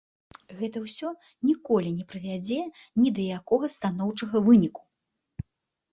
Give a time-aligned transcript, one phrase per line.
[0.61, 1.11] Гэта ўсё
[1.49, 2.59] ніколі не прывядзе
[3.03, 4.81] ні да якога станоўчага выніку.